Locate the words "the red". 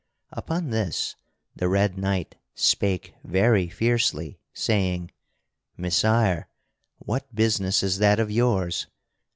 1.55-1.95